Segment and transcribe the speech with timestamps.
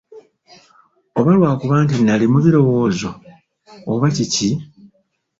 [1.19, 3.09] Oba lwakuba nti nnali mu birowoozo,
[3.91, 4.49] oba kiki?